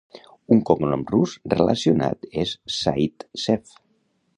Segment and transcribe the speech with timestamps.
[0.55, 3.81] Un cognom rus relacionat és Zaytsev.